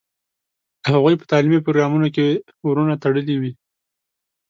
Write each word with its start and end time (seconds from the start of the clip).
د 0.81 0.83
هغوی 0.93 1.15
په 1.17 1.25
تعلیمي 1.31 1.59
پروګرامونو 1.63 2.07
کې 2.15 2.25
ورونه 2.67 2.93
تړلي 3.03 3.35
وي. 3.41 3.51